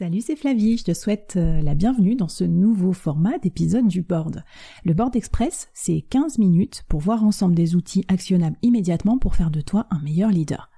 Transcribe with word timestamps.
Salut, 0.00 0.22
c'est 0.22 0.34
Flavie, 0.34 0.78
je 0.78 0.84
te 0.84 0.94
souhaite 0.94 1.34
euh, 1.36 1.60
la 1.60 1.74
bienvenue 1.74 2.16
dans 2.16 2.26
ce 2.26 2.42
nouveau 2.42 2.94
format 2.94 3.36
d'épisode 3.36 3.86
du 3.86 4.00
board. 4.00 4.44
Le 4.82 4.94
board 4.94 5.14
express, 5.14 5.68
c'est 5.74 6.00
15 6.00 6.38
minutes 6.38 6.84
pour 6.88 7.00
voir 7.00 7.22
ensemble 7.22 7.54
des 7.54 7.76
outils 7.76 8.06
actionnables 8.08 8.56
immédiatement 8.62 9.18
pour 9.18 9.36
faire 9.36 9.50
de 9.50 9.60
toi 9.60 9.86
un 9.90 10.00
meilleur 10.00 10.30
leader. 10.30 10.70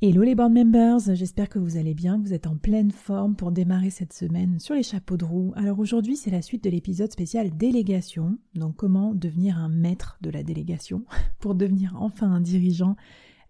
Hello 0.00 0.22
les 0.22 0.36
board 0.36 0.52
members, 0.52 1.00
j'espère 1.12 1.48
que 1.48 1.58
vous 1.58 1.76
allez 1.76 1.92
bien, 1.92 2.20
que 2.20 2.28
vous 2.28 2.32
êtes 2.32 2.46
en 2.46 2.56
pleine 2.56 2.92
forme 2.92 3.34
pour 3.34 3.50
démarrer 3.50 3.90
cette 3.90 4.12
semaine 4.12 4.60
sur 4.60 4.76
les 4.76 4.84
chapeaux 4.84 5.16
de 5.16 5.24
roue. 5.24 5.52
Alors 5.56 5.80
aujourd'hui, 5.80 6.14
c'est 6.14 6.30
la 6.30 6.40
suite 6.40 6.62
de 6.62 6.70
l'épisode 6.70 7.10
spécial 7.10 7.50
délégation, 7.56 8.38
donc 8.54 8.76
comment 8.76 9.12
devenir 9.12 9.58
un 9.58 9.68
maître 9.68 10.18
de 10.20 10.30
la 10.30 10.44
délégation 10.44 11.04
pour 11.40 11.56
devenir 11.56 11.96
enfin 11.98 12.30
un 12.30 12.40
dirigeant 12.40 12.94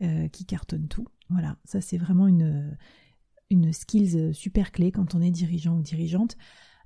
euh, 0.00 0.28
qui 0.28 0.46
cartonne 0.46 0.88
tout. 0.88 1.06
Voilà, 1.28 1.58
ça 1.66 1.82
c'est 1.82 1.98
vraiment 1.98 2.28
une 2.28 2.78
une 3.50 3.72
skills 3.72 4.16
euh, 4.16 4.32
super 4.32 4.72
clé 4.72 4.92
quand 4.92 5.14
on 5.14 5.20
est 5.20 5.30
dirigeant 5.30 5.76
ou 5.76 5.82
dirigeante. 5.82 6.36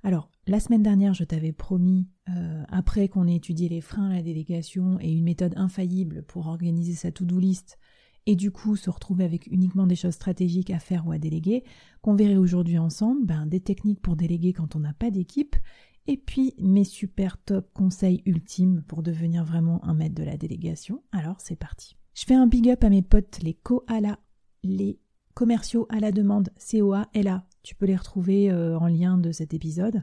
Alors, 0.03 0.29
la 0.45 0.59
semaine 0.59 0.83
dernière, 0.83 1.13
je 1.13 1.23
t'avais 1.23 1.51
promis, 1.51 2.07
euh, 2.29 2.63
après 2.69 3.07
qu'on 3.07 3.27
ait 3.27 3.35
étudié 3.35 3.69
les 3.69 3.81
freins 3.81 4.09
à 4.09 4.15
la 4.15 4.21
délégation 4.21 4.99
et 4.99 5.11
une 5.11 5.23
méthode 5.23 5.53
infaillible 5.55 6.23
pour 6.23 6.47
organiser 6.47 6.93
sa 6.93 7.11
to-do 7.11 7.39
list, 7.39 7.79
et 8.27 8.35
du 8.35 8.51
coup 8.51 8.75
se 8.75 8.89
retrouver 8.89 9.23
avec 9.23 9.47
uniquement 9.47 9.87
des 9.87 9.95
choses 9.95 10.13
stratégiques 10.13 10.71
à 10.71 10.79
faire 10.79 11.07
ou 11.07 11.11
à 11.11 11.17
déléguer, 11.17 11.63
qu'on 12.01 12.15
verrait 12.15 12.35
aujourd'hui 12.35 12.77
ensemble 12.77 13.25
ben, 13.25 13.45
des 13.45 13.59
techniques 13.59 14.01
pour 14.01 14.15
déléguer 14.15 14.53
quand 14.53 14.75
on 14.75 14.79
n'a 14.79 14.93
pas 14.93 15.11
d'équipe, 15.11 15.55
et 16.07 16.17
puis 16.17 16.53
mes 16.59 16.83
super 16.83 17.37
top 17.37 17.71
conseils 17.73 18.21
ultimes 18.25 18.83
pour 18.87 19.01
devenir 19.01 19.43
vraiment 19.43 19.83
un 19.85 19.93
maître 19.93 20.15
de 20.15 20.23
la 20.23 20.37
délégation. 20.37 21.03
Alors 21.11 21.39
c'est 21.39 21.55
parti. 21.55 21.95
Je 22.13 22.25
fais 22.25 22.35
un 22.35 22.47
big 22.47 22.69
up 22.69 22.83
à 22.83 22.89
mes 22.89 23.01
potes 23.01 23.39
les 23.41 23.53
koalas, 23.53 24.19
les 24.63 24.99
commerciaux 25.35 25.85
à 25.89 25.99
la 25.99 26.11
demande, 26.11 26.49
COA, 26.57 27.07
LA. 27.13 27.45
Tu 27.61 27.75
peux 27.75 27.85
les 27.85 27.95
retrouver 27.95 28.49
euh, 28.49 28.79
en 28.79 28.87
lien 28.87 29.19
de 29.19 29.31
cet 29.31 29.53
épisode. 29.53 30.01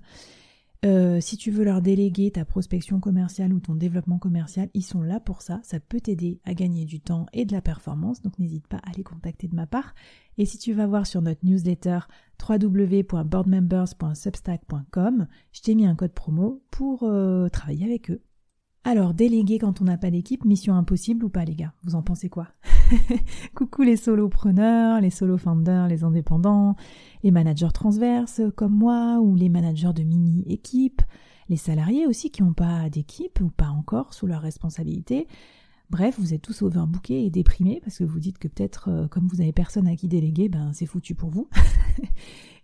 Euh, 0.84 1.20
si 1.20 1.36
tu 1.36 1.52
veux 1.52 1.62
leur 1.62 1.80
déléguer 1.80 2.32
ta 2.32 2.44
prospection 2.44 2.98
commerciale 2.98 3.52
ou 3.52 3.60
ton 3.60 3.76
développement 3.76 4.18
commercial, 4.18 4.68
ils 4.74 4.82
sont 4.82 5.00
là 5.00 5.20
pour 5.20 5.40
ça. 5.40 5.60
Ça 5.62 5.78
peut 5.78 6.00
t'aider 6.00 6.40
à 6.44 6.54
gagner 6.54 6.84
du 6.84 6.98
temps 6.98 7.26
et 7.32 7.44
de 7.44 7.52
la 7.52 7.62
performance, 7.62 8.20
donc 8.20 8.36
n'hésite 8.40 8.66
pas 8.66 8.78
à 8.78 8.90
les 8.96 9.04
contacter 9.04 9.46
de 9.46 9.54
ma 9.54 9.68
part. 9.68 9.94
Et 10.38 10.46
si 10.46 10.58
tu 10.58 10.72
vas 10.72 10.88
voir 10.88 11.06
sur 11.06 11.22
notre 11.22 11.44
newsletter 11.44 12.00
www.boardmembers.substack.com, 12.48 15.28
je 15.52 15.60
t'ai 15.60 15.76
mis 15.76 15.86
un 15.86 15.94
code 15.94 16.14
promo 16.14 16.64
pour 16.72 17.04
euh, 17.04 17.48
travailler 17.48 17.84
avec 17.84 18.10
eux. 18.10 18.20
Alors, 18.82 19.14
déléguer 19.14 19.60
quand 19.60 19.80
on 19.80 19.84
n'a 19.84 19.98
pas 19.98 20.10
d'équipe, 20.10 20.44
mission 20.44 20.74
impossible 20.74 21.24
ou 21.24 21.28
pas 21.28 21.44
les 21.44 21.54
gars? 21.54 21.74
Vous 21.84 21.94
en 21.94 22.02
pensez 22.02 22.28
quoi? 22.28 22.48
Coucou 23.54 23.82
les 23.82 23.96
solopreneurs, 23.96 25.00
les 25.00 25.10
solo-founders, 25.10 25.88
les 25.88 26.04
indépendants, 26.04 26.76
les 27.22 27.30
managers 27.30 27.72
transverses 27.72 28.40
comme 28.56 28.74
moi 28.74 29.18
ou 29.20 29.36
les 29.36 29.48
managers 29.48 29.92
de 29.94 30.02
mini-équipes, 30.02 31.02
les 31.48 31.56
salariés 31.56 32.06
aussi 32.06 32.30
qui 32.30 32.42
n'ont 32.42 32.52
pas 32.52 32.88
d'équipe 32.90 33.40
ou 33.40 33.50
pas 33.50 33.68
encore 33.68 34.14
sous 34.14 34.26
leur 34.26 34.40
responsabilité. 34.40 35.26
Bref, 35.90 36.18
vous 36.18 36.32
êtes 36.32 36.40
tous 36.40 36.62
overbookés 36.62 37.26
et 37.26 37.30
déprimés 37.30 37.80
parce 37.84 37.98
que 37.98 38.04
vous 38.04 38.18
dites 38.18 38.38
que 38.38 38.48
peut-être 38.48 38.88
euh, 38.88 39.08
comme 39.08 39.26
vous 39.26 39.42
avez 39.42 39.52
personne 39.52 39.86
à 39.86 39.94
qui 39.94 40.08
déléguer, 40.08 40.48
ben 40.48 40.72
c'est 40.72 40.86
foutu 40.86 41.14
pour 41.14 41.30
vous. 41.30 41.48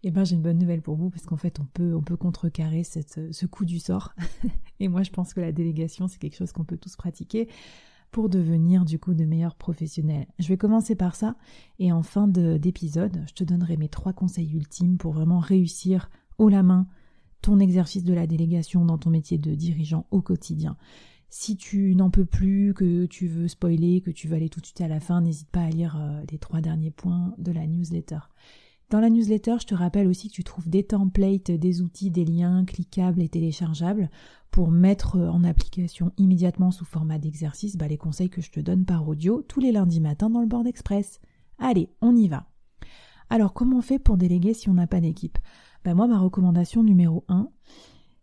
Eh 0.05 0.13
bien, 0.13 0.23
j'ai 0.23 0.37
une 0.37 0.43
bonne 0.43 0.59
nouvelle 0.59 0.81
pour 0.81 0.95
vous 0.95 1.11
parce 1.11 1.27
qu'en 1.27 1.37
fait, 1.37 1.59
on 1.59 1.65
peut, 1.65 1.93
on 1.93 2.03
peut 2.03 2.17
contrecarrer 2.17 2.85
ce 2.85 3.47
coup 3.47 3.65
du 3.65 3.81
sort. 3.81 4.15
et 4.79 4.87
moi, 4.87 5.03
je 5.03 5.11
pense 5.11 5.35
que 5.35 5.41
la 5.41 5.51
délégation, 5.51 6.07
c'est 6.07 6.21
quelque 6.21 6.37
chose 6.37 6.53
qu'on 6.53 6.63
peut 6.63 6.77
tous 6.77 6.95
pratiquer 6.95 7.49
pour 8.11 8.29
devenir 8.29 8.85
du 8.85 8.99
coup 8.99 9.15
de 9.15 9.25
meilleurs 9.25 9.57
professionnels. 9.57 10.27
Je 10.39 10.49
vais 10.49 10.57
commencer 10.57 10.95
par 10.95 11.15
ça 11.15 11.37
et 11.79 11.93
en 11.93 12.03
fin 12.03 12.29
d'épisode, 12.29 13.23
je 13.29 13.35
te 13.35 13.45
donnerai 13.45 13.77
mes 13.77 13.89
trois 13.89 14.13
conseils 14.13 14.53
ultimes 14.53 14.99
pour 14.99 15.13
vraiment 15.13 15.41
réussir 15.41 16.11
haut 16.39 16.49
la 16.49 16.63
main 16.63 16.87
ton 17.43 17.61
exercice 17.61 18.05
de 18.05 18.15
la 18.15 18.27
délégation 18.27 18.85
dans 18.85 18.99
ton 18.99 19.11
métier 19.11 19.39
de 19.39 19.55
dirigeant 19.55 20.07
au 20.11 20.21
quotidien. 20.21 20.77
Si 21.31 21.57
tu 21.57 21.95
n'en 21.95 22.11
peux 22.11 22.25
plus, 22.25 22.73
que 22.75 23.07
tu 23.07 23.29
veux 23.29 23.49
spoiler, 23.49 24.01
que 24.01 24.11
tu 24.11 24.29
veux 24.29 24.37
aller 24.37 24.49
tout 24.49 24.61
de 24.61 24.67
suite 24.67 24.81
à 24.81 24.89
la 24.89 24.99
fin, 24.99 25.21
n'hésite 25.21 25.51
pas 25.51 25.63
à 25.63 25.71
lire 25.71 25.97
euh, 26.01 26.23
les 26.31 26.39
trois 26.39 26.61
derniers 26.61 26.91
points 26.91 27.35
de 27.39 27.53
la 27.53 27.67
newsletter. 27.67 28.21
Dans 28.91 29.01
la 29.01 29.11
newsletter, 29.11 29.57
je 29.61 29.67
te 29.67 29.75
rappelle 29.75 30.07
aussi 30.07 30.29
que 30.29 30.35
tu 30.35 30.45
trouves 30.45 30.71
des 30.71 30.83
templates, 30.83 31.51
des 31.51 31.83
outils, 31.83 32.11
des 32.11 32.25
liens 32.25 32.65
cliquables 32.65 33.21
et 33.21 33.29
téléchargeables 33.29 34.09
pour 34.51 34.71
mettre 34.71 35.19
en 35.19 35.45
application 35.45 36.11
immédiatement 36.17 36.71
sous 36.71 36.87
format 36.87 37.19
d'exercice 37.19 37.77
bah, 37.77 37.87
les 37.87 37.99
conseils 37.99 38.31
que 38.31 38.41
je 38.41 38.51
te 38.51 38.61
donne 38.61 38.87
par 38.87 39.07
audio 39.07 39.43
tous 39.43 39.61
les 39.61 39.73
lundis 39.73 40.01
matins 40.01 40.31
dans 40.31 40.41
le 40.41 40.47
board 40.47 40.67
express. 40.67 41.21
Allez, 41.59 41.91
on 42.01 42.17
y 42.17 42.29
va. 42.29 42.47
Alors, 43.29 43.53
comment 43.53 43.77
on 43.77 43.83
fait 43.83 43.99
pour 43.99 44.17
déléguer 44.17 44.55
si 44.55 44.71
on 44.71 44.75
n'a 44.75 44.87
pas 44.87 45.03
d'équipe? 45.03 45.37
Bah, 45.85 45.93
Moi, 45.93 46.07
ma 46.07 46.19
recommandation 46.19 46.83
numéro 46.83 47.27
1, 47.29 47.51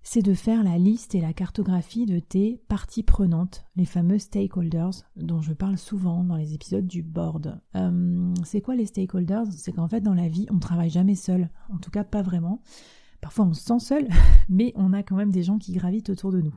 c'est 0.07 0.21
de 0.21 0.35
faire 0.35 0.63
la 0.63 0.77
liste 0.77 1.15
et 1.15 1.19
la 1.19 1.33
cartographie 1.33 2.05
de 2.05 2.19
tes 2.19 2.61
parties 2.67 3.01
prenantes, 3.01 3.65
les 3.75 3.85
fameux 3.85 4.19
stakeholders 4.19 5.01
dont 5.15 5.41
je 5.41 5.51
parle 5.51 5.79
souvent 5.79 6.23
dans 6.23 6.35
les 6.35 6.53
épisodes 6.53 6.85
du 6.85 7.01
board. 7.01 7.59
Euh, 7.73 8.31
c'est 8.43 8.61
quoi 8.61 8.75
les 8.75 8.85
stakeholders? 8.85 9.51
C'est 9.51 9.71
qu'en 9.71 9.87
fait 9.87 10.01
dans 10.01 10.13
la 10.13 10.29
vie 10.29 10.45
on 10.51 10.59
travaille 10.59 10.91
jamais 10.91 11.15
seul, 11.15 11.49
en 11.73 11.79
tout 11.79 11.89
cas 11.89 12.03
pas 12.03 12.21
vraiment. 12.21 12.61
Parfois 13.19 13.45
on 13.45 13.53
se 13.53 13.63
sent 13.63 13.79
seul, 13.79 14.07
mais 14.47 14.73
on 14.75 14.93
a 14.93 15.01
quand 15.01 15.15
même 15.15 15.31
des 15.31 15.41
gens 15.41 15.57
qui 15.57 15.73
gravitent 15.73 16.11
autour 16.11 16.31
de 16.31 16.39
nous. 16.39 16.55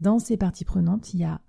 Dans 0.00 0.18
ces 0.18 0.36
parties 0.36 0.64
prenantes, 0.64 1.14
il 1.14 1.20
y 1.20 1.24
a 1.24 1.40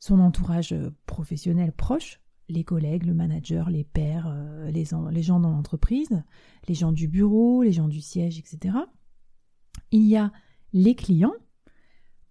son 0.00 0.18
entourage 0.18 0.74
professionnel 1.06 1.70
proche, 1.70 2.20
les 2.48 2.64
collègues, 2.64 3.06
le 3.06 3.14
manager, 3.14 3.70
les 3.70 3.84
pairs, 3.84 4.26
euh, 4.28 4.72
les 4.72 4.84
gens 5.22 5.38
dans 5.40 5.52
l'entreprise, 5.52 6.24
les 6.66 6.74
gens 6.74 6.90
du 6.90 7.06
bureau, 7.06 7.62
les 7.62 7.72
gens 7.72 7.86
du 7.86 8.00
siège, 8.00 8.40
etc. 8.40 8.76
Il 9.92 10.02
y 10.02 10.16
a 10.16 10.32
les 10.72 10.94
clients 10.94 11.34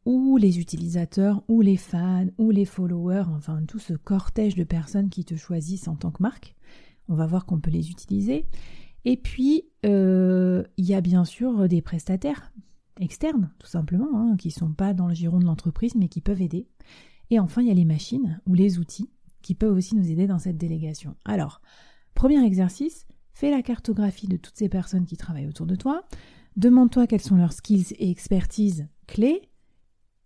ou 0.05 0.37
les 0.37 0.59
utilisateurs 0.59 1.43
ou 1.47 1.61
les 1.61 1.77
fans 1.77 2.27
ou 2.37 2.51
les 2.51 2.65
followers, 2.65 3.25
enfin 3.35 3.63
tout 3.67 3.79
ce 3.79 3.93
cortège 3.93 4.55
de 4.55 4.63
personnes 4.63 5.09
qui 5.09 5.25
te 5.25 5.35
choisissent 5.35 5.87
en 5.87 5.95
tant 5.95 6.11
que 6.11 6.21
marque. 6.21 6.55
On 7.07 7.15
va 7.15 7.25
voir 7.25 7.45
qu'on 7.45 7.59
peut 7.59 7.71
les 7.71 7.89
utiliser. 7.89 8.45
Et 9.03 9.17
puis, 9.17 9.65
euh, 9.85 10.63
il 10.77 10.85
y 10.85 10.95
a 10.95 11.01
bien 11.01 11.25
sûr 11.25 11.67
des 11.67 11.81
prestataires 11.81 12.51
externes, 12.99 13.51
tout 13.59 13.67
simplement, 13.67 14.09
hein, 14.13 14.35
qui 14.37 14.47
ne 14.49 14.53
sont 14.53 14.73
pas 14.73 14.93
dans 14.93 15.07
le 15.07 15.13
giron 15.13 15.39
de 15.39 15.45
l'entreprise, 15.45 15.95
mais 15.95 16.07
qui 16.07 16.21
peuvent 16.21 16.41
aider. 16.41 16.67
Et 17.29 17.39
enfin, 17.39 17.61
il 17.61 17.67
y 17.67 17.71
a 17.71 17.75
les 17.75 17.85
machines 17.85 18.39
ou 18.47 18.53
les 18.53 18.79
outils 18.79 19.09
qui 19.41 19.53
peuvent 19.53 19.75
aussi 19.75 19.95
nous 19.95 20.09
aider 20.09 20.27
dans 20.27 20.39
cette 20.39 20.57
délégation. 20.57 21.15
Alors, 21.25 21.61
premier 22.15 22.43
exercice, 22.43 23.05
fais 23.33 23.51
la 23.51 23.61
cartographie 23.61 24.27
de 24.27 24.37
toutes 24.37 24.57
ces 24.57 24.69
personnes 24.69 25.05
qui 25.05 25.17
travaillent 25.17 25.47
autour 25.47 25.67
de 25.67 25.75
toi. 25.75 26.03
Demande-toi 26.55 27.05
quels 27.05 27.21
sont 27.21 27.35
leurs 27.35 27.51
skills 27.51 27.93
et 27.99 28.09
expertises 28.09 28.87
clés, 29.07 29.49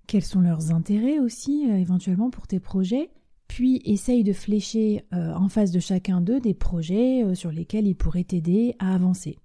quels 0.06 0.24
sont 0.24 0.42
leurs 0.42 0.72
intérêts 0.72 1.18
aussi 1.18 1.68
euh, 1.68 1.78
éventuellement 1.78 2.30
pour 2.30 2.46
tes 2.46 2.60
projets, 2.60 3.10
puis 3.48 3.82
essaye 3.84 4.24
de 4.24 4.34
flécher 4.34 5.06
euh, 5.12 5.34
en 5.34 5.50
face 5.50 5.72
de 5.72 5.80
chacun 5.80 6.22
d'eux 6.22 6.40
des 6.40 6.54
projets 6.54 7.24
euh, 7.24 7.34
sur 7.34 7.52
lesquels 7.52 7.88
ils 7.88 7.96
pourraient 7.96 8.24
t'aider 8.26 8.76
à 8.78 8.94
avancer. 8.94 9.40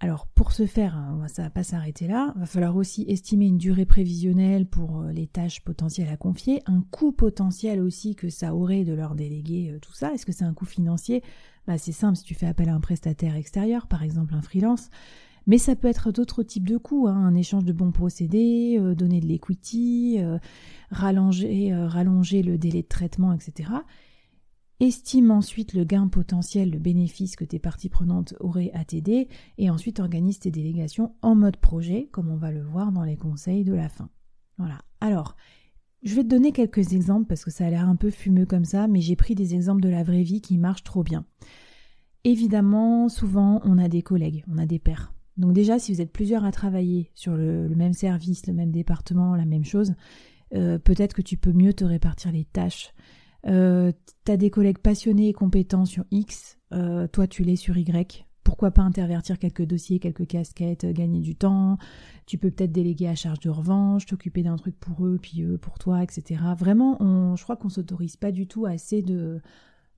Alors 0.00 0.26
pour 0.26 0.52
ce 0.52 0.66
faire, 0.66 0.98
hein, 0.98 1.26
ça 1.28 1.42
ne 1.42 1.46
va 1.46 1.50
pas 1.50 1.62
s'arrêter 1.62 2.06
là, 2.08 2.34
il 2.36 2.40
va 2.40 2.46
falloir 2.46 2.76
aussi 2.76 3.06
estimer 3.08 3.46
une 3.46 3.56
durée 3.56 3.86
prévisionnelle 3.86 4.66
pour 4.66 5.04
les 5.04 5.28
tâches 5.28 5.62
potentielles 5.62 6.10
à 6.10 6.18
confier, 6.18 6.60
un 6.66 6.82
coût 6.90 7.12
potentiel 7.12 7.80
aussi 7.80 8.16
que 8.16 8.28
ça 8.28 8.54
aurait 8.54 8.84
de 8.84 8.92
leur 8.92 9.14
déléguer 9.14 9.78
tout 9.80 9.94
ça. 9.94 10.12
Est-ce 10.12 10.26
que 10.26 10.32
c'est 10.32 10.44
un 10.44 10.54
coût 10.54 10.66
financier? 10.66 11.22
Bah, 11.68 11.78
C'est 11.78 11.92
simple, 11.92 12.16
si 12.16 12.24
tu 12.24 12.34
fais 12.34 12.46
appel 12.46 12.68
à 12.68 12.74
un 12.74 12.80
prestataire 12.80 13.36
extérieur, 13.36 13.86
par 13.86 14.02
exemple 14.02 14.34
un 14.34 14.42
freelance, 14.42 14.90
mais 15.46 15.58
ça 15.58 15.76
peut 15.76 15.88
être 15.88 16.12
d'autres 16.12 16.42
types 16.42 16.68
de 16.68 16.76
coûts, 16.76 17.08
hein, 17.08 17.14
un 17.14 17.34
échange 17.34 17.64
de 17.64 17.72
bons 17.72 17.92
procédés, 17.92 18.78
euh, 18.78 18.94
donner 18.94 19.20
de 19.20 19.26
l'equity, 19.26 20.16
euh, 20.18 20.38
rallonger, 20.90 21.72
euh, 21.72 21.86
rallonger 21.86 22.42
le 22.42 22.58
délai 22.58 22.82
de 22.82 22.88
traitement, 22.88 23.32
etc. 23.32 23.70
Estime 24.80 25.30
ensuite 25.30 25.74
le 25.74 25.84
gain 25.84 26.08
potentiel, 26.08 26.70
le 26.70 26.78
bénéfice 26.78 27.36
que 27.36 27.44
tes 27.44 27.58
parties 27.58 27.88
prenantes 27.88 28.34
auraient 28.40 28.72
à 28.74 28.84
t'aider, 28.84 29.28
et 29.58 29.70
ensuite 29.70 30.00
organise 30.00 30.40
tes 30.40 30.50
délégations 30.50 31.14
en 31.22 31.34
mode 31.34 31.56
projet, 31.56 32.08
comme 32.10 32.30
on 32.30 32.36
va 32.36 32.50
le 32.50 32.62
voir 32.62 32.90
dans 32.92 33.04
les 33.04 33.16
conseils 33.16 33.64
de 33.64 33.74
la 33.74 33.88
fin. 33.88 34.08
Voilà. 34.58 34.80
Alors, 35.00 35.36
je 36.02 36.16
vais 36.16 36.24
te 36.24 36.28
donner 36.28 36.50
quelques 36.50 36.94
exemples 36.94 37.26
parce 37.26 37.44
que 37.44 37.52
ça 37.52 37.66
a 37.66 37.70
l'air 37.70 37.88
un 37.88 37.94
peu 37.94 38.10
fumeux 38.10 38.46
comme 38.46 38.64
ça, 38.64 38.88
mais 38.88 39.00
j'ai 39.00 39.14
pris 39.14 39.36
des 39.36 39.54
exemples 39.54 39.82
de 39.82 39.88
la 39.88 40.02
vraie 40.02 40.24
vie 40.24 40.40
qui 40.40 40.58
marchent 40.58 40.82
trop 40.82 41.04
bien. 41.04 41.24
Évidemment, 42.24 43.08
souvent, 43.08 43.60
on 43.64 43.78
a 43.78 43.88
des 43.88 44.02
collègues, 44.02 44.44
on 44.48 44.58
a 44.58 44.66
des 44.66 44.80
pairs. 44.80 45.12
Donc 45.36 45.52
déjà, 45.52 45.78
si 45.78 45.92
vous 45.92 46.00
êtes 46.00 46.12
plusieurs 46.12 46.44
à 46.44 46.52
travailler 46.52 47.10
sur 47.14 47.36
le, 47.36 47.68
même 47.70 47.94
service, 47.94 48.46
le 48.46 48.52
même 48.52 48.70
département, 48.70 49.34
la 49.34 49.46
même 49.46 49.64
chose, 49.64 49.94
euh, 50.54 50.78
peut-être 50.78 51.14
que 51.14 51.22
tu 51.22 51.36
peux 51.36 51.52
mieux 51.52 51.72
te 51.72 51.84
répartir 51.84 52.32
les 52.32 52.44
tâches. 52.44 52.92
Euh, 53.46 53.92
tu 54.24 54.32
as 54.32 54.36
des 54.36 54.50
collègues 54.50 54.78
passionnés 54.78 55.28
et 55.28 55.32
compétents 55.32 55.84
sur 55.84 56.04
X, 56.10 56.58
euh, 56.72 57.08
toi 57.08 57.26
tu 57.26 57.42
l'es 57.42 57.56
sur 57.56 57.76
Y. 57.76 58.26
Pourquoi 58.44 58.72
pas 58.72 58.82
intervertir 58.82 59.38
quelques 59.38 59.64
dossiers, 59.64 59.98
quelques 59.98 60.26
casquettes, 60.26 60.84
gagner 60.86 61.20
du 61.20 61.34
temps? 61.34 61.78
Tu 62.26 62.38
peux 62.38 62.50
peut-être 62.50 62.72
déléguer 62.72 63.08
à 63.08 63.14
charge 63.14 63.40
de 63.40 63.50
revanche, 63.50 64.04
t'occuper 64.04 64.42
d'un 64.42 64.56
truc 64.56 64.78
pour 64.78 65.06
eux, 65.06 65.18
puis 65.20 65.42
eux 65.42 65.58
pour 65.58 65.78
toi, 65.78 66.02
etc. 66.02 66.40
Vraiment, 66.56 67.34
je 67.36 67.42
crois 67.42 67.56
qu'on 67.56 67.68
s'autorise 67.68 68.16
pas 68.16 68.32
du 68.32 68.46
tout 68.46 68.66
assez 68.66 69.00
de, 69.00 69.40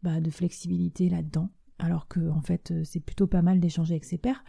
bah, 0.03 0.21
de 0.21 0.31
flexibilité 0.31 1.09
là-dedans, 1.09 1.51
alors 1.79 2.07
que 2.07 2.31
en 2.31 2.43
fait 2.43 2.73
c'est 2.85 3.01
plutôt 3.01 3.27
pas 3.27 3.43
mal 3.43 3.61
d'échanger 3.61 3.95
avec 3.95 4.05
ses 4.05 4.19
pairs. 4.19 4.45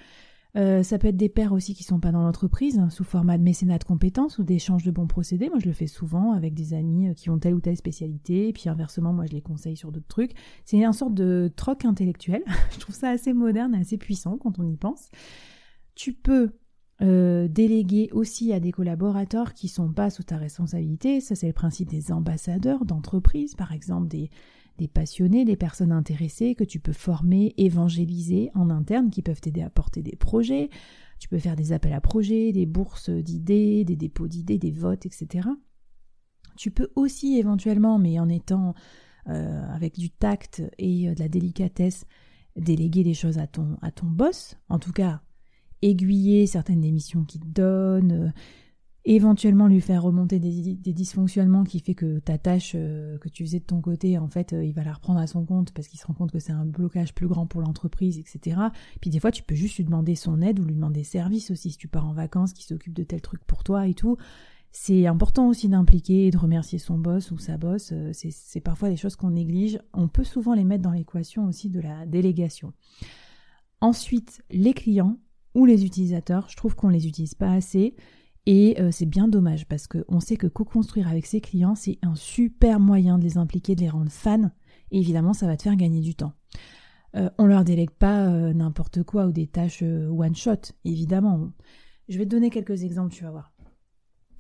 Euh, 0.56 0.84
ça 0.84 0.98
peut 0.98 1.07
être 1.07 1.18
des 1.18 1.30
pairs 1.30 1.52
aussi 1.52 1.74
qui 1.74 1.84
sont 1.84 2.00
pas 2.00 2.12
dans 2.12 2.22
l'entreprise, 2.22 2.80
hein, 2.80 2.90
sous 2.90 3.04
format 3.04 3.38
de 3.38 3.44
mécénat 3.44 3.78
de 3.78 3.84
compétences 3.84 4.38
ou 4.38 4.44
d'échange 4.44 4.84
de 4.84 4.92
bons 4.92 5.07
procédés. 5.07 5.50
Moi, 5.50 5.60
je 5.60 5.68
le 5.68 5.74
fais 5.74 5.88
souvent 5.88 6.31
avec 6.31 6.54
des 6.54 6.74
amis 6.74 7.10
euh, 7.10 7.13
qui 7.13 7.30
ont 7.30 7.38
telle 7.38 7.56
ou 7.56 7.60
telle 7.60 7.75
spécialité, 7.75 8.54
puis 8.54 8.69
inversement, 8.69 9.12
moi, 9.12 9.25
je 9.25 9.34
les 9.34 9.42
conseille 9.42 9.75
sur 9.75 9.92
d'autres 9.92 10.07
trucs. 10.07 10.31
C'est 10.63 10.78
une 10.78 10.94
sorte 10.94 11.13
de 11.13 11.52
troc 11.56 11.84
intellectuel. 11.84 12.42
je 12.72 12.80
trouve 12.80 12.96
ça 12.96 13.10
assez 13.10 13.34
moderne, 13.34 13.75
assez 13.75 13.98
puissant 13.98 14.38
quand 14.38 14.57
on 14.60 14.68
y 14.68 14.78
pense. 14.78 15.10
Tu 15.94 16.13
peux 16.13 16.52
euh, 17.01 17.50
déléguer 17.50 18.10
aussi 18.13 18.54
à 18.54 18.62
des 18.62 18.72
collaborateurs 18.72 19.54
qui 19.54 19.68
sont 19.68 19.92
pas 19.92 20.10
sous 20.10 20.24
ta 20.24 20.38
responsabilité. 20.38 21.19
Ça, 21.19 21.36
c'est 21.36 21.48
le 21.48 21.54
principe 21.54 21.90
des 21.90 22.13
ambassadeurs 22.13 22.86
d'entreprise, 22.86 23.56
par 23.56 23.74
exemple 23.74 24.08
des 24.08 24.30
des 24.77 24.88
passionnés, 24.88 25.45
des 25.45 25.56
personnes 25.56 25.92
intéressées 25.92 26.56
que 26.56 26.63
tu 26.63 26.80
peux 26.80 26.94
former, 26.94 27.54
évangéliser 27.57 28.51
en 28.56 28.69
interne, 28.69 29.10
qui 29.10 29.22
peuvent 29.22 29.42
t'aider 29.42 29.62
à 29.62 29.69
porter 29.69 30.01
des 30.01 30.16
projets. 30.16 30.69
Tu 31.19 31.30
peux 31.30 31.39
faire 31.39 31.56
des 31.56 31.72
appels 31.72 31.94
à 31.94 32.01
projets, 32.01 32.51
des 32.51 32.66
bourses 32.66 33.10
d'idées, 33.10 33.86
des 33.86 33.95
dépôts 33.95 34.27
d'idées, 34.27 34.57
des 34.57 34.72
votes, 34.72 35.06
etc. 35.06 35.48
Tu 36.57 36.72
peux 36.72 36.89
aussi 36.95 37.38
éventuellement, 37.38 38.00
mais 38.00 38.19
en 38.19 38.30
étant 38.30 38.75
euh, 39.27 39.74
avec 39.74 39.98
du 39.98 40.12
tact 40.12 40.62
et 40.77 41.10
euh, 41.10 41.16
de 41.16 41.19
la 41.19 41.27
délicatesse, 41.27 42.06
déléguer 42.56 43.04
des 43.04 43.16
choses 43.16 43.39
à 43.39 43.48
ton, 43.48 43.77
à 43.81 43.89
ton 43.92 44.06
boss. 44.06 44.56
En 44.69 44.77
tout 44.77 44.92
cas, 44.92 45.22
aiguiller 45.81 46.45
certaines 46.45 46.81
des 46.81 46.92
missions 46.92 47.24
qu'il 47.24 47.42
te 47.42 47.48
donne, 47.48 48.12
euh, 48.12 48.30
éventuellement 49.06 49.68
lui 49.68 49.81
faire 49.81 50.02
remonter 50.02 50.40
des, 50.40 50.94
dysfonctionnements 50.94 51.63
qui 51.63 51.80
fait 51.80 51.94
que 51.94 52.19
ta 52.19 52.38
tâche 52.38 52.74
euh, 52.75 53.18
que 53.19 53.30
tu 53.30 53.46
faisais 53.46 53.60
de 53.60 53.66
ton 53.66 53.80
côté, 53.80 54.18
en 54.18 54.28
fait, 54.28 54.54
euh, 54.54 54.63
il 54.63 54.74
va 54.74 54.84
la 54.84 54.94
reprendre 54.94 55.19
à 55.19 55.28
son 55.28 55.46
compte 55.46 55.72
parce 55.72 55.88
qu'il 55.88 56.00
se 56.00 56.07
rend 56.07 56.16
compte 56.16 56.31
que 56.31 56.40
c'est 56.40 56.52
un 56.52 56.66
blocage 56.66 57.13
plus 57.13 57.28
grand 57.28 57.46
pour 57.46 57.62
l'entreprise, 57.62 58.18
etc. 58.18 58.57
Puis 59.02 59.12
des 59.12 59.19
fois, 59.19 59.31
tu 59.31 59.44
peux 59.44 59.56
juste 59.56 59.78
lui 59.78 59.84
demander 59.84 60.16
son 60.16 60.42
aide 60.42 60.60
ou 60.60 60.66
lui 60.66 60.74
demander 60.74 61.04
service 61.04 61.52
aussi 61.52 61.72
si 61.72 61.78
tu 61.78 61.88
pars 61.88 62.07
en 62.07 62.13
vacances, 62.13 62.54
qui 62.54 62.63
s'occupe 62.63 62.94
de 62.94 63.04
tel 63.04 63.22
truc 63.22 63.44
pour 63.46 63.63
toi 63.63 63.88
et 63.88 63.94
tout. 63.94 64.18
C'est 64.72 65.06
important 65.06 65.48
aussi 65.48 65.69
d'impliquer 65.69 66.28
et 66.28 66.31
de 66.31 66.38
remercier 66.38 66.80
son 66.80 66.98
boss 66.98 67.31
ou 67.31 67.38
sa 67.38 67.58
boss. 67.58 67.92
Euh, 67.94 68.12
c'est 68.12 68.60
parfois 68.60 68.90
des 68.90 68.98
choses 68.98 69.16
qu'on 69.16 69.30
néglige. 69.30 69.80
On 69.94 70.08
peut 70.08 70.24
souvent 70.24 70.56
les 70.56 70.66
mettre 70.66 70.84
dans 70.84 70.92
l'équation 70.92 71.46
aussi 71.46 71.69
de 71.69 71.80
la 71.80 72.06
délégation. 72.08 72.74
Ensuite, 73.81 74.44
les 74.50 74.74
clients 74.74 75.19
ou 75.54 75.66
les 75.66 75.86
utilisateurs, 75.86 76.50
je 76.50 76.58
trouve 76.58 76.75
qu'on 76.75 76.90
les 76.90 77.08
utilise 77.08 77.36
pas 77.36 77.51
assez. 77.51 77.96
Et 78.45 78.80
euh, 78.80 78.92
c'est 78.92 79.06
bien 79.06 79.27
dommage 79.27 79.65
parce 79.68 79.88
qu'on 79.88 80.19
sait 80.19 80.38
que 80.38 80.47
co-construire 80.47 81.07
avec 81.07 81.25
ses 81.25 81.42
clients, 81.42 81.75
c'est 81.75 81.97
un 82.03 82.15
super 82.15 82.80
moyen 82.80 83.18
de 83.18 83.24
les 83.24 83.38
impliquer, 83.38 83.75
de 83.75 83.81
les 83.81 83.89
rendre 83.89 84.12
fans. 84.12 84.51
Et 84.92 85.00
évidemment, 85.00 85.33
ça 85.33 85.47
va 85.47 85.57
te 85.57 85.63
faire 85.63 85.75
gagner 85.75 86.01
du 86.01 86.15
temps. 86.15 86.33
Euh, 87.15 87.30
on 87.38 87.45
leur 87.45 87.63
délègue 87.63 87.92
pas 87.92 88.27
euh, 88.27 88.53
n'importe 88.53 89.03
quoi 89.03 89.25
ou 89.25 89.31
des 89.31 89.47
tâches 89.47 89.81
one 89.81 90.36
shot, 90.36 90.74
évidemment. 90.83 91.51
Je 92.07 92.18
vais 92.18 92.25
te 92.25 92.30
donner 92.30 92.51
quelques 92.51 92.83
exemples, 92.83 93.13
tu 93.13 93.24
vas 93.24 93.31
voir. 93.31 93.51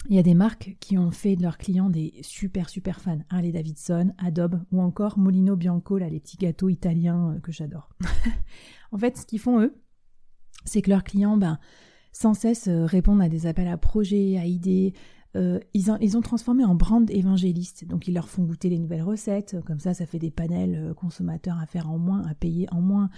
Il 0.07 0.15
y 0.15 0.19
a 0.19 0.23
des 0.23 0.35
marques 0.35 0.77
qui 0.79 0.99
ont 0.99 1.09
fait 1.09 1.35
de 1.35 1.41
leurs 1.41 1.57
clients 1.57 1.89
des 1.89 2.13
super 2.21 2.69
super 2.69 3.01
fans. 3.01 3.21
Harley 3.29 3.51
Davidson, 3.51 4.13
Adobe 4.19 4.61
ou 4.71 4.81
encore 4.81 5.17
Molino 5.17 5.55
Bianco, 5.55 5.97
là, 5.97 6.09
les 6.09 6.19
petits 6.19 6.37
gâteaux 6.37 6.69
italiens 6.69 7.39
que 7.41 7.51
j'adore. 7.51 7.89
en 8.91 8.99
fait, 8.99 9.17
ce 9.17 9.25
qu'ils 9.25 9.39
font 9.39 9.61
eux, 9.61 9.73
c'est 10.63 10.83
que 10.83 10.91
leurs 10.91 11.03
clients, 11.03 11.37
ben, 11.37 11.57
sans 12.15 12.33
cesse 12.33 12.69
euh, 12.69 12.85
répondre 12.85 13.21
à 13.21 13.27
des 13.27 13.45
appels 13.45 13.67
à 13.67 13.77
projets, 13.77 14.37
à 14.37 14.45
idées. 14.45 14.93
Euh, 15.35 15.59
ils, 15.73 15.91
ont, 15.91 16.21
transformé 16.21 16.63
en 16.63 16.73
brand 16.73 17.11
évangéliste. 17.11 17.85
Donc 17.85 18.07
ils 18.07 18.13
leur 18.13 18.29
font 18.29 18.43
goûter 18.43 18.69
les 18.69 18.79
nouvelles 18.79 19.03
recettes. 19.03 19.57
Comme 19.65 19.79
ça, 19.79 19.93
ça 19.93 20.05
fait 20.05 20.17
des 20.17 20.31
panels 20.31 20.75
euh, 20.75 20.93
consommateurs 20.93 21.59
à 21.59 21.65
faire 21.65 21.91
en 21.91 21.97
moins, 21.97 22.25
à 22.25 22.33
payer 22.33 22.67
en 22.71 22.81
moins. 22.81 23.09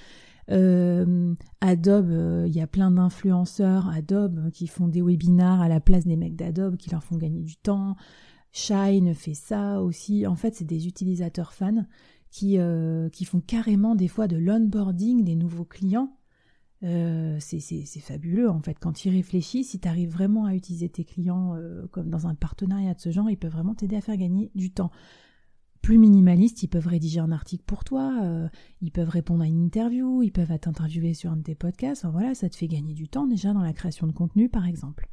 Adobe, 0.49 2.45
il 2.47 2.55
y 2.55 2.61
a 2.61 2.67
plein 2.67 2.89
d'influenceurs 2.89 3.89
Adobe 3.89 4.49
qui 4.51 4.67
font 4.67 4.87
des 4.87 5.01
webinars 5.01 5.59
à 5.59 5.67
la 5.67 5.81
place 5.81 6.05
des 6.05 6.15
mecs 6.15 6.37
d'Adobe 6.37 6.77
qui 6.77 6.89
leur 6.89 7.03
font 7.03 7.17
gagner 7.17 7.41
du 7.41 7.57
temps. 7.57 7.97
Shine 8.53 9.13
fait 9.13 9.33
ça 9.33 9.81
aussi. 9.81 10.25
En 10.25 10.35
fait, 10.35 10.55
c'est 10.55 10.63
des 10.63 10.87
utilisateurs 10.87 11.51
fans 11.51 11.83
qui, 12.31 12.57
qui 13.11 13.25
font 13.25 13.41
carrément 13.41 13.93
des 13.93 14.07
fois 14.07 14.29
de 14.29 14.37
l'onboarding 14.37 15.25
des 15.25 15.35
nouveaux 15.35 15.65
clients 15.65 16.16
euh, 16.83 17.37
c'est 17.39 17.99
fabuleux 17.99 18.49
en 18.49 18.61
fait. 18.61 18.77
Quand 18.79 18.93
tu 18.93 19.07
y 19.07 19.11
réfléchis, 19.11 19.63
si 19.63 19.79
tu 19.79 19.87
arrives 19.87 20.11
vraiment 20.11 20.45
à 20.45 20.53
utiliser 20.53 20.89
tes 20.89 21.03
clients 21.03 21.55
euh, 21.55 21.87
comme 21.87 22.09
dans 22.09 22.27
un 22.27 22.35
partenariat 22.35 22.93
de 22.93 22.99
ce 22.99 23.11
genre, 23.11 23.29
ils 23.29 23.37
peuvent 23.37 23.51
vraiment 23.51 23.73
t'aider 23.73 23.95
à 23.95 24.01
faire 24.01 24.17
gagner 24.17 24.51
du 24.53 24.71
temps. 24.71 24.91
Plus 25.81 25.97
minimaliste, 25.97 26.63
ils 26.63 26.67
peuvent 26.67 26.87
rédiger 26.87 27.19
un 27.19 27.31
article 27.31 27.63
pour 27.65 27.83
toi, 27.83 28.19
euh, 28.21 28.49
ils 28.81 28.91
peuvent 28.91 29.09
répondre 29.09 29.43
à 29.43 29.47
une 29.47 29.61
interview, 29.61 30.21
ils 30.21 30.31
peuvent 30.31 30.57
t'interviewer 30.59 31.13
sur 31.13 31.31
un 31.31 31.37
de 31.37 31.43
tes 31.43 31.55
podcasts. 31.55 32.05
voilà, 32.05 32.35
ça 32.35 32.49
te 32.49 32.55
fait 32.55 32.67
gagner 32.67 32.93
du 32.93 33.07
temps 33.07 33.25
déjà 33.25 33.53
dans 33.53 33.61
la 33.61 33.73
création 33.73 34.05
de 34.05 34.11
contenu 34.11 34.49
par 34.49 34.67
exemple. 34.67 35.07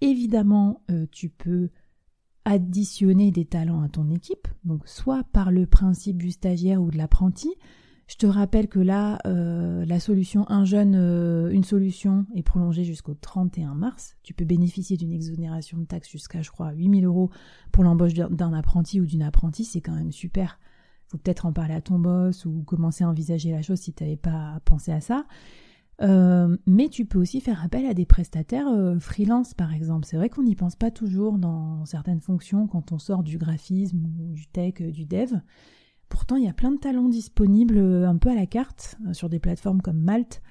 Évidemment, 0.00 0.82
tu 1.10 1.30
peux 1.30 1.70
additionner 2.44 3.32
des 3.32 3.46
talents 3.46 3.80
à 3.80 3.88
ton 3.88 4.10
équipe, 4.10 4.46
donc 4.64 4.86
soit 4.86 5.24
par 5.24 5.50
le 5.50 5.66
principe 5.66 6.18
du 6.18 6.30
stagiaire 6.30 6.82
ou 6.82 6.90
de 6.90 6.98
l'apprenti, 6.98 7.54
je 8.06 8.14
te 8.14 8.26
rappelle 8.26 8.68
que 8.68 8.78
là, 8.78 9.18
euh, 9.26 9.84
la 9.84 9.98
solution 9.98 10.48
Un 10.48 10.64
jeune, 10.64 10.94
euh, 10.94 11.50
une 11.50 11.64
solution 11.64 12.24
est 12.36 12.44
prolongée 12.44 12.84
jusqu'au 12.84 13.14
31 13.14 13.74
mars. 13.74 14.16
Tu 14.22 14.32
peux 14.32 14.44
bénéficier 14.44 14.96
d'une 14.96 15.12
exonération 15.12 15.76
de 15.78 15.84
taxes 15.84 16.10
jusqu'à, 16.10 16.40
je 16.40 16.50
crois, 16.50 16.70
8000 16.70 17.04
euros 17.04 17.30
pour 17.72 17.82
l'embauche 17.82 18.14
d'un 18.14 18.52
apprenti 18.52 19.00
ou 19.00 19.06
d'une 19.06 19.22
apprentie. 19.22 19.64
C'est 19.64 19.80
quand 19.80 19.94
même 19.94 20.12
super. 20.12 20.60
Faut 21.08 21.18
peut-être 21.18 21.46
en 21.46 21.52
parler 21.52 21.74
à 21.74 21.80
ton 21.80 21.98
boss 21.98 22.44
ou 22.44 22.62
commencer 22.62 23.02
à 23.02 23.08
envisager 23.08 23.50
la 23.50 23.62
chose 23.62 23.80
si 23.80 23.92
tu 23.92 24.04
n'avais 24.04 24.16
pas 24.16 24.60
pensé 24.64 24.92
à 24.92 25.00
ça. 25.00 25.26
Euh, 26.02 26.56
mais 26.66 26.88
tu 26.88 27.06
peux 27.06 27.18
aussi 27.18 27.40
faire 27.40 27.64
appel 27.64 27.86
à 27.86 27.94
des 27.94 28.06
prestataires 28.06 28.68
freelance, 29.00 29.52
par 29.52 29.72
exemple. 29.72 30.06
C'est 30.06 30.16
vrai 30.16 30.28
qu'on 30.28 30.44
n'y 30.44 30.54
pense 30.54 30.76
pas 30.76 30.92
toujours 30.92 31.38
dans 31.38 31.84
certaines 31.86 32.20
fonctions 32.20 32.68
quand 32.68 32.92
on 32.92 32.98
sort 33.00 33.24
du 33.24 33.36
graphisme 33.36 34.06
ou 34.20 34.32
du 34.32 34.46
tech, 34.46 34.74
du 34.74 35.06
dev. 35.06 35.32
Pourtant, 36.08 36.36
il 36.36 36.44
y 36.44 36.48
a 36.48 36.52
plein 36.52 36.70
de 36.70 36.78
talents 36.78 37.08
disponibles 37.08 37.78
euh, 37.78 38.08
un 38.08 38.16
peu 38.16 38.30
à 38.30 38.34
la 38.34 38.46
carte 38.46 38.96
euh, 39.06 39.12
sur 39.12 39.28
des 39.28 39.40
plateformes 39.40 39.82
comme 39.82 39.98
Malte. 39.98 40.42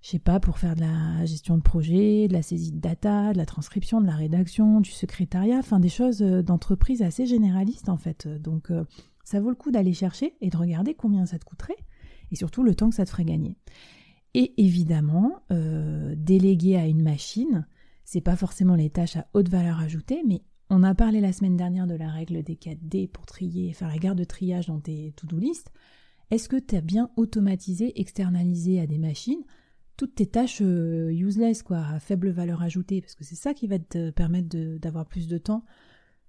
Je 0.00 0.10
sais 0.10 0.18
pas, 0.18 0.40
pour 0.40 0.58
faire 0.58 0.74
de 0.74 0.80
la 0.80 1.24
gestion 1.26 1.56
de 1.56 1.62
projet, 1.62 2.26
de 2.26 2.32
la 2.32 2.42
saisie 2.42 2.72
de 2.72 2.80
data, 2.80 3.32
de 3.32 3.38
la 3.38 3.46
transcription, 3.46 4.00
de 4.00 4.06
la 4.06 4.16
rédaction, 4.16 4.80
du 4.80 4.90
secrétariat, 4.90 5.58
enfin 5.58 5.78
des 5.78 5.88
choses 5.88 6.22
euh, 6.22 6.42
d'entreprise 6.42 7.02
assez 7.02 7.26
généralistes 7.26 7.88
en 7.88 7.96
fait. 7.96 8.26
Donc 8.26 8.72
ça 9.24 9.40
vaut 9.40 9.50
le 9.50 9.56
coup 9.56 9.70
d'aller 9.70 9.92
chercher 9.92 10.34
et 10.40 10.50
de 10.50 10.56
regarder 10.56 10.94
combien 10.94 11.26
ça 11.26 11.38
te 11.38 11.44
coûterait 11.44 11.76
et 12.32 12.36
surtout 12.36 12.62
le 12.64 12.74
temps 12.74 12.90
que 12.90 12.96
ça 12.96 13.04
te 13.04 13.10
ferait 13.10 13.24
gagner. 13.24 13.56
Et 14.34 14.54
évidemment, 14.56 15.42
déléguer 15.50 16.76
à 16.76 16.86
une 16.86 17.02
machine, 17.02 17.66
c'est 18.04 18.22
pas 18.22 18.34
forcément 18.34 18.74
les 18.74 18.88
tâches 18.88 19.16
à 19.16 19.26
haute 19.34 19.50
valeur 19.50 19.78
ajoutée, 19.78 20.22
mais 20.26 20.42
on 20.72 20.82
a 20.84 20.94
parlé 20.94 21.20
la 21.20 21.34
semaine 21.34 21.58
dernière 21.58 21.86
de 21.86 21.94
la 21.94 22.08
règle 22.08 22.42
des 22.42 22.54
4D 22.54 23.06
pour 23.06 23.26
trier 23.26 23.74
faire 23.74 23.88
la 23.88 23.98
garde 23.98 24.16
de 24.16 24.24
triage 24.24 24.68
dans 24.68 24.80
tes 24.80 25.12
to-do 25.16 25.38
list. 25.38 25.70
Est-ce 26.30 26.48
que 26.48 26.56
tu 26.56 26.76
as 26.76 26.80
bien 26.80 27.10
automatisé, 27.16 28.00
externalisé 28.00 28.80
à 28.80 28.86
des 28.86 28.96
machines 28.96 29.44
toutes 29.98 30.14
tes 30.14 30.26
tâches 30.26 30.62
euh, 30.62 31.10
useless, 31.10 31.62
quoi, 31.62 31.84
à 31.84 32.00
faible 32.00 32.30
valeur 32.30 32.62
ajoutée? 32.62 33.02
Parce 33.02 33.14
que 33.14 33.22
c'est 33.22 33.34
ça 33.34 33.52
qui 33.52 33.66
va 33.66 33.78
te 33.78 34.08
permettre 34.10 34.48
d'avoir 34.78 35.04
plus 35.04 35.28
de 35.28 35.36
temps 35.36 35.62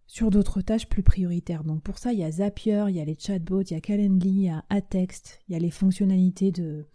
sur 0.07 0.29
d'autres 0.29 0.61
tâches 0.61 0.89
plus 0.89 1.03
prioritaires. 1.03 1.63
Donc 1.63 1.81
pour 1.81 1.97
ça, 1.97 2.11
il 2.11 2.19
y 2.19 2.23
a 2.25 2.31
Zapier, 2.31 2.83
il 2.89 2.95
y 2.95 2.99
a 2.99 3.05
les 3.05 3.17
chatbots, 3.17 3.61
il 3.61 3.71
y 3.71 3.77
a 3.77 3.81
Calendly, 3.81 4.29
il 4.29 4.41
y 4.41 4.49
a 4.49 4.65
Atext, 4.69 5.39
il 5.47 5.53
y 5.53 5.55
a 5.55 5.59
les 5.59 5.71
fonctionnalités 5.71 6.51
de, 6.51 6.85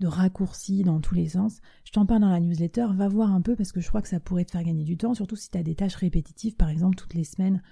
de 0.00 0.06
raccourcis 0.06 0.82
dans 0.82 1.00
tous 1.00 1.14
les 1.14 1.30
sens. 1.30 1.60
Je 1.84 1.92
t'en 1.92 2.06
parle 2.06 2.22
dans 2.22 2.30
la 2.30 2.40
newsletter, 2.40 2.86
va 2.94 3.08
voir 3.08 3.32
un 3.32 3.40
peu 3.40 3.56
parce 3.56 3.72
que 3.72 3.80
je 3.80 3.88
crois 3.88 4.02
que 4.02 4.08
ça 4.08 4.20
pourrait 4.20 4.44
te 4.44 4.52
faire 4.52 4.62
gagner 4.62 4.84
du 4.84 4.96
temps, 4.96 5.14
surtout 5.14 5.36
si 5.36 5.50
tu 5.50 5.58
as 5.58 5.62
des 5.62 5.74
tâches 5.74 5.96
répétitives, 5.96 6.56
par 6.56 6.68
exemple 6.68 6.96
toutes 6.96 7.14
les 7.14 7.24
semaines, 7.24 7.62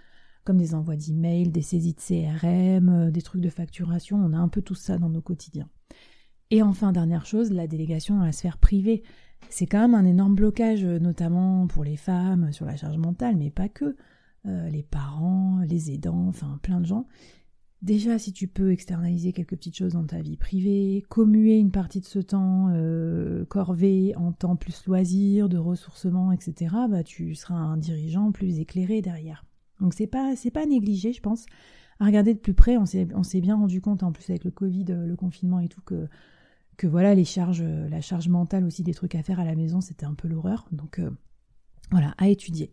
comme 0.45 0.59
des 0.59 0.75
envois 0.75 0.97
d'emails, 0.97 1.50
des 1.50 1.62
saisies 1.62 1.95
de 1.95 2.00
CRM, 2.00 2.88
euh, 2.88 3.11
des 3.11 3.23
trucs 3.23 3.42
de 3.42 3.50
facturation, 3.50 4.16
on 4.16 4.33
a 4.33 4.38
un 4.38 4.49
peu 4.49 4.62
tout 4.62 4.75
ça 4.75 4.99
dans 4.99 5.09
nos 5.09 5.21
quotidiens. 5.21 5.68
Et 6.50 6.62
enfin, 6.62 6.92
dernière 6.92 7.26
chose, 7.26 7.50
la 7.50 7.66
délégation 7.66 8.16
dans 8.16 8.25
la 8.25 8.33
sphère 8.33 8.59
privée. 8.59 9.02
C'est 9.50 9.66
quand 9.66 9.80
même 9.80 9.95
un 9.95 10.04
énorme 10.04 10.35
blocage, 10.35 10.85
euh, 10.85 10.99
notamment 10.99 11.66
pour 11.66 11.85
les 11.85 11.97
femmes, 11.97 12.52
sur 12.52 12.64
la 12.64 12.76
charge 12.76 12.97
mentale, 12.97 13.37
mais 13.37 13.50
pas 13.50 13.68
que. 13.68 13.97
Euh, 14.47 14.68
les 14.68 14.85
parents, 14.85 15.59
les 15.66 15.90
aidants, 15.90 16.26
enfin 16.28 16.61
plein 16.62 16.80
de 16.80 16.87
gens. 16.87 17.06
Déjà, 17.83 18.18
si 18.18 18.33
tu 18.33 18.49
peux 18.49 18.73
externaliser 18.73 19.33
quelques 19.33 19.50
petites 19.50 19.76
choses 19.76 19.92
dans 19.92 20.06
ta 20.06 20.21
vie 20.23 20.38
privée, 20.38 21.04
commuer 21.09 21.59
une 21.59 21.71
partie 21.71 22.00
de 22.00 22.06
ce 22.06 22.18
temps 22.18 22.68
euh, 22.71 23.45
corvé 23.45 24.14
en 24.16 24.33
temps 24.33 24.56
plus 24.56 24.87
loisir, 24.87 25.49
de 25.49 25.59
ressourcement, 25.59 26.33
etc., 26.33 26.75
bah, 26.88 27.04
tu 27.04 27.35
seras 27.35 27.54
un 27.54 27.76
dirigeant 27.76 28.33
plus 28.33 28.59
éclairé 28.61 29.02
derrière. 29.02 29.45
Donc 29.80 29.92
c'est 29.92 30.06
pas 30.06 30.35
c'est 30.37 30.50
pas 30.50 30.64
négligé, 30.64 31.12
je 31.12 31.21
pense. 31.21 31.45
À 32.00 32.06
regarder 32.06 32.33
de 32.33 32.38
plus 32.38 32.54
près, 32.54 32.78
on 32.78 32.87
s'est 32.87 33.40
bien 33.40 33.56
rendu 33.56 33.80
compte 33.83 34.02
en 34.02 34.12
plus 34.12 34.28
avec 34.30 34.45
le 34.45 34.50
Covid, 34.50 34.87
euh, 34.90 35.06
le 35.06 35.16
confinement 35.16 35.61
et 35.61 35.68
tout 35.68 35.83
que 35.83 36.87
voilà 36.87 37.14
les 37.14 37.25
charges, 37.25 37.62
euh, 37.62 37.88
la 37.90 38.00
charge 38.00 38.28
mentale 38.28 38.64
aussi 38.64 38.83
des 38.83 38.95
trucs 38.95 39.14
à 39.14 39.23
faire 39.23 39.38
à 39.38 39.45
la 39.45 39.54
maison, 39.54 39.83
c'était 39.83 40.06
un 40.06 40.14
peu 40.14 40.28
l'horreur. 40.28 40.66
Donc 40.73 41.00
voilà, 41.90 42.14
à 42.16 42.28
étudier. 42.28 42.73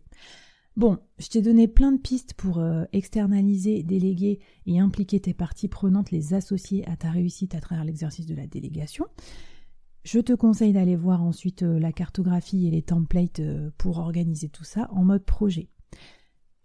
Bon, 0.76 0.98
je 1.18 1.28
t'ai 1.28 1.40
donné 1.40 1.68
plein 1.68 1.92
de 1.92 2.00
pistes 2.00 2.34
pour 2.34 2.58
euh, 2.58 2.84
externaliser, 2.92 3.84
déléguer 3.84 4.40
et 4.66 4.80
impliquer 4.80 5.20
tes 5.20 5.32
parties 5.32 5.68
prenantes, 5.68 6.10
les 6.10 6.34
associer 6.34 6.84
à 6.88 6.96
ta 6.96 7.12
réussite 7.12 7.54
à 7.54 7.60
travers 7.60 7.84
l'exercice 7.84 8.26
de 8.26 8.34
la 8.34 8.48
délégation. 8.48 9.06
Je 10.02 10.18
te 10.18 10.32
conseille 10.32 10.72
d'aller 10.72 10.96
voir 10.96 11.22
ensuite 11.22 11.62
euh, 11.62 11.78
la 11.78 11.92
cartographie 11.92 12.66
et 12.66 12.72
les 12.72 12.82
templates 12.82 13.38
euh, 13.38 13.70
pour 13.78 13.98
organiser 13.98 14.48
tout 14.48 14.64
ça 14.64 14.88
en 14.90 15.04
mode 15.04 15.24
projet. 15.24 15.68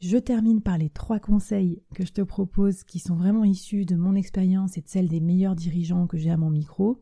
Je 0.02 0.18
termine 0.18 0.62
par 0.62 0.80
les 0.80 0.90
trois 0.90 1.20
conseils 1.20 1.84
que 1.94 2.04
je 2.04 2.12
te 2.12 2.22
propose 2.22 2.84
qui 2.84 2.98
sont 2.98 3.16
vraiment 3.16 3.44
issus 3.44 3.86
de 3.86 3.96
mon 3.96 4.16
expérience 4.16 4.76
et 4.78 4.82
de 4.82 4.88
celle 4.88 5.08
des 5.08 5.20
meilleurs 5.20 5.56
dirigeants 5.56 6.08
que 6.08 6.18
j'ai 6.18 6.32
à 6.32 6.38
mon 6.38 6.50
micro 6.50 7.00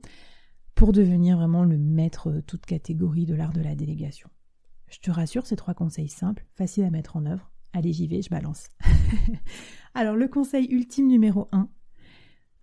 pour 0.75 0.91
devenir 0.91 1.37
vraiment 1.37 1.63
le 1.63 1.77
maître 1.77 2.41
toute 2.47 2.65
catégorie 2.65 3.25
de 3.25 3.35
l'art 3.35 3.53
de 3.53 3.61
la 3.61 3.75
délégation. 3.75 4.29
Je 4.89 4.99
te 4.99 5.11
rassure, 5.11 5.45
ces 5.45 5.55
trois 5.55 5.73
conseils 5.73 6.09
simples, 6.09 6.45
faciles 6.55 6.85
à 6.85 6.89
mettre 6.89 7.17
en 7.17 7.25
œuvre. 7.25 7.51
Allez, 7.73 7.93
j'y 7.93 8.07
vais, 8.07 8.21
je 8.21 8.29
balance. 8.29 8.69
Alors, 9.93 10.15
le 10.15 10.27
conseil 10.27 10.67
ultime 10.71 11.07
numéro 11.07 11.47
1, 11.51 11.69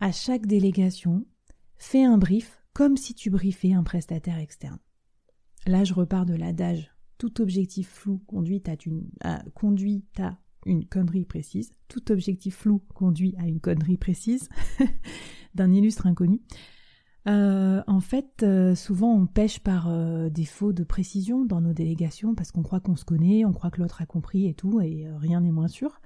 à 0.01 0.13
chaque 0.13 0.47
délégation, 0.47 1.27
fais 1.77 2.05
un 2.05 2.19
brief 2.19 2.63
comme 2.73 2.97
si 2.97 3.15
tu 3.15 3.31
briefais 3.31 3.73
un 3.73 3.83
prestataire 3.83 4.39
externe. 4.39 4.79
Là, 5.67 5.85
je 5.85 5.95
repars 5.95 6.27
de 6.27 6.35
l'adage 6.35 6.91
tout 7.19 7.41
objectif 7.41 7.89
flou 7.89 8.19
conduit 8.27 8.63
à, 8.67 8.75
une, 8.85 9.09
conduit 9.55 10.05
à 10.19 10.39
une 10.67 10.85
connerie 10.85 11.25
précise. 11.25 11.73
Tout 11.89 12.11
objectif 12.11 12.57
flou 12.57 12.81
conduit 12.95 13.35
à 13.39 13.47
une 13.47 13.61
connerie 13.61 13.97
précise 13.97 14.49
d'un 15.55 15.73
illustre 15.73 16.07
inconnu. 16.07 16.41
Euh, 17.27 17.83
en 17.87 18.01
fait, 18.01 18.43
euh, 18.43 18.75
souvent 18.75 19.15
on 19.15 19.27
pêche 19.27 19.61
par 19.61 19.89
euh, 19.89 20.29
défaut 20.29 20.75
de 20.75 20.85
précision 20.85 21.47
dans 21.47 21.63
nos 21.63 21.73
délégations 21.73 22.35
parce 22.35 22.53
qu'on 22.53 22.63
croit 22.63 22.81
qu'on 22.81 22.97
se 22.97 23.05
connaît, 23.07 23.47
on 23.47 23.53
croit 23.53 23.71
que 23.71 23.81
l'autre 23.81 24.03
a 24.03 24.07
compris 24.07 24.47
et 24.47 24.55
tout, 24.55 24.81
et 24.81 25.07
rien 25.17 25.41
n'est 25.41 25.53
moins 25.53 25.69
sûr. 25.69 26.01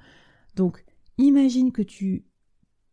Donc, 0.54 0.84
imagine 1.18 1.72
que 1.72 1.82
tu 1.82 2.24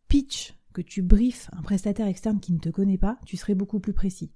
pitches, 0.07 0.55
que 0.73 0.81
tu 0.81 1.01
briefes 1.01 1.49
un 1.53 1.61
prestataire 1.61 2.07
externe 2.07 2.39
qui 2.39 2.53
ne 2.53 2.59
te 2.59 2.69
connaît 2.69 2.97
pas, 2.97 3.17
tu 3.25 3.37
serais 3.37 3.55
beaucoup 3.55 3.79
plus 3.79 3.93
précis. 3.93 4.31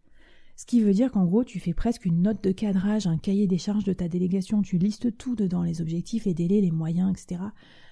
Ce 0.56 0.66
qui 0.66 0.82
veut 0.82 0.94
dire 0.94 1.12
qu'en 1.12 1.26
gros, 1.26 1.46
tu 1.46 1.60
fais 1.60 1.74
presque 1.74 2.06
une 2.06 2.22
note 2.22 2.44
de 2.44 2.52
cadrage, 2.52 3.08
un 3.08 3.18
cahier 3.18 3.48
des 3.48 3.58
charges 3.58 3.86
de 3.86 3.94
ta 3.94 4.10
délégation, 4.10 4.62
tu 4.62 4.78
listes 4.78 5.18
tout 5.18 5.36
dedans, 5.36 5.64
les 5.64 5.82
objectifs, 5.82 6.26
les 6.26 6.34
délais, 6.34 6.60
les 6.60 6.72
moyens, 6.72 7.12
etc. 7.12 7.42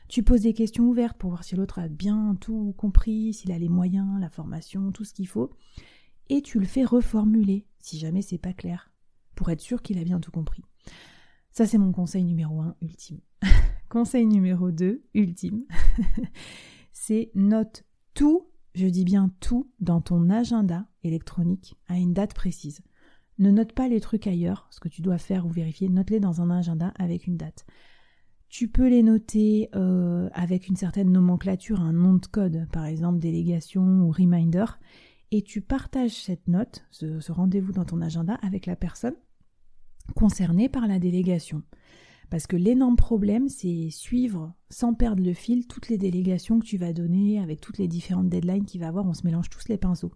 Tu 0.08 0.24
poses 0.24 0.42
des 0.42 0.54
questions 0.54 0.86
ouvertes 0.86 1.18
pour 1.18 1.30
voir 1.32 1.44
si 1.44 1.56
l'autre 1.56 1.80
a 1.80 1.88
bien 1.88 2.36
tout 2.40 2.74
compris, 2.78 3.34
s'il 3.34 3.52
a 3.52 3.60
les 3.60 3.70
moyens, 3.70 4.20
la 4.20 4.30
formation, 4.30 4.92
tout 4.92 5.04
ce 5.04 5.14
qu'il 5.14 5.28
faut. 5.28 5.52
Et 6.30 6.42
tu 6.42 6.60
le 6.60 6.66
fais 6.66 6.84
reformuler, 6.84 7.66
si 7.80 8.00
jamais 8.00 8.22
c'est 8.22 8.38
pas 8.38 8.54
clair, 8.54 8.92
pour 9.36 9.50
être 9.50 9.62
sûr 9.62 9.82
qu'il 9.82 9.98
a 10.00 10.04
bien 10.04 10.20
tout 10.20 10.32
compris. 10.32 10.64
Ça, 11.52 11.66
c'est 11.66 11.78
mon 11.78 11.92
conseil 11.92 12.24
numéro 12.24 12.62
un, 12.62 12.76
ultime. 12.82 13.20
conseil 13.90 14.26
numéro 14.26 14.72
2, 14.72 15.04
ultime. 15.14 15.66
c'est 16.92 17.32
note 17.36 17.84
tout 18.14 18.48
je 18.78 18.86
dis 18.86 19.06
bien 19.06 19.32
tout 19.40 19.72
dans 19.80 20.02
ton 20.02 20.30
agenda 20.30 20.86
électronique 21.04 21.76
à 21.88 21.98
une 21.98 22.14
date 22.14 22.36
précise. 22.36 22.82
Ne 23.40 23.50
note 23.50 23.74
pas 23.74 23.88
les 23.88 24.00
trucs 24.00 24.28
ailleurs, 24.28 24.68
ce 24.70 24.80
que 24.80 24.88
tu 24.88 25.02
dois 25.02 25.18
faire 25.18 25.48
ou 25.48 25.50
vérifier, 25.50 25.90
note-les 25.90 26.20
dans 26.20 26.42
un 26.42 26.52
agenda 26.52 26.94
avec 27.00 27.26
une 27.26 27.38
date. 27.38 27.66
Tu 28.50 28.70
peux 28.70 28.88
les 28.88 29.04
noter 29.04 29.70
euh, 29.76 30.30
avec 30.34 30.68
une 30.68 30.78
certaine 30.78 31.12
nomenclature, 31.12 31.82
un 31.82 31.94
nom 31.94 32.14
de 32.14 32.26
code, 32.26 32.68
par 32.72 32.86
exemple 32.86 33.20
délégation 33.20 33.84
ou 34.02 34.12
reminder, 34.12 34.66
et 35.32 35.42
tu 35.42 35.62
partages 35.62 36.24
cette 36.24 36.48
note, 36.48 36.86
ce 36.92 37.32
rendez-vous 37.32 37.74
dans 37.74 37.86
ton 37.86 38.02
agenda 38.02 38.36
avec 38.36 38.66
la 38.66 38.78
personne 38.78 39.16
concernée 40.16 40.70
par 40.70 40.88
la 40.88 41.00
délégation. 41.00 41.64
Parce 42.30 42.48
que 42.48 42.58
l'énorme 42.58 42.98
problème, 42.98 43.48
c'est 43.48 43.90
suivre 43.90 44.54
sans 44.70 44.94
perdre 44.94 45.24
le 45.24 45.34
fil 45.34 45.66
toutes 45.68 45.88
les 45.88 45.98
délégations 45.98 46.60
que 46.60 46.66
tu 46.66 46.78
vas 46.78 46.94
donner 46.94 47.40
avec 47.40 47.62
toutes 47.62 47.78
les 47.78 47.88
différentes 47.88 48.30
deadlines 48.30 48.66
qu'il 48.66 48.82
va 48.82 48.90
avoir. 48.90 49.06
On 49.06 49.14
se 49.14 49.26
mélange 49.26 49.50
tous 49.50 49.68
les 49.70 49.78
pinceaux. 49.78 50.12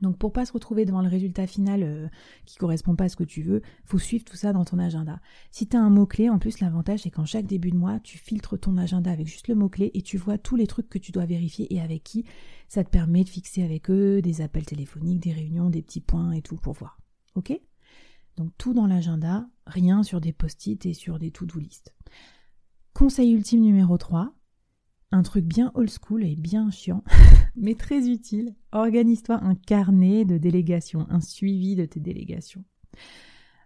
Donc 0.00 0.16
pour 0.16 0.32
pas 0.32 0.46
se 0.46 0.52
retrouver 0.52 0.84
devant 0.84 1.02
le 1.02 1.08
résultat 1.08 1.46
final 1.46 1.82
euh, 1.82 2.08
qui 2.46 2.56
correspond 2.56 2.96
pas 2.96 3.04
à 3.04 3.08
ce 3.08 3.16
que 3.16 3.24
tu 3.24 3.42
veux, 3.42 3.62
faut 3.84 3.98
suivre 3.98 4.24
tout 4.24 4.36
ça 4.36 4.52
dans 4.52 4.64
ton 4.64 4.78
agenda. 4.78 5.20
Si 5.50 5.66
tu 5.66 5.76
as 5.76 5.80
un 5.80 5.90
mot-clé, 5.90 6.30
en 6.30 6.38
plus 6.38 6.60
l'avantage 6.60 7.00
c'est 7.00 7.10
qu'en 7.10 7.26
chaque 7.26 7.46
début 7.46 7.70
de 7.70 7.76
mois, 7.76 8.00
tu 8.00 8.18
filtres 8.18 8.58
ton 8.58 8.76
agenda 8.78 9.10
avec 9.10 9.26
juste 9.26 9.48
le 9.48 9.54
mot-clé 9.54 9.90
et 9.94 10.02
tu 10.02 10.16
vois 10.16 10.38
tous 10.38 10.56
les 10.56 10.66
trucs 10.66 10.88
que 10.88 10.98
tu 10.98 11.12
dois 11.12 11.26
vérifier 11.26 11.72
et 11.74 11.80
avec 11.80 12.02
qui. 12.02 12.24
Ça 12.68 12.84
te 12.84 12.90
permet 12.90 13.24
de 13.24 13.28
fixer 13.28 13.62
avec 13.62 13.90
eux 13.90 14.22
des 14.22 14.40
appels 14.40 14.66
téléphoniques, 14.66 15.20
des 15.20 15.32
réunions, 15.32 15.70
des 15.70 15.82
petits 15.82 16.00
points 16.00 16.32
et 16.32 16.42
tout 16.42 16.56
pour 16.56 16.74
voir. 16.74 16.98
OK? 17.34 17.52
Donc 18.36 18.52
tout 18.56 18.72
dans 18.72 18.86
l'agenda, 18.86 19.48
rien 19.66 20.02
sur 20.02 20.20
des 20.20 20.32
post-it 20.32 20.86
et 20.86 20.94
sur 20.94 21.18
des 21.18 21.30
to-do 21.30 21.58
list. 21.58 21.94
Conseil 22.94 23.32
ultime 23.32 23.60
numéro 23.60 23.98
3, 23.98 24.32
un 25.12 25.22
truc 25.22 25.44
bien 25.44 25.72
old 25.74 25.90
school 25.90 26.24
et 26.24 26.36
bien 26.36 26.70
chiant, 26.70 27.02
mais 27.56 27.74
très 27.74 28.08
utile. 28.08 28.54
Organise-toi 28.72 29.42
un 29.42 29.54
carnet 29.54 30.24
de 30.24 30.38
délégation, 30.38 31.06
un 31.10 31.20
suivi 31.20 31.74
de 31.76 31.84
tes 31.84 32.00
délégations. 32.00 32.64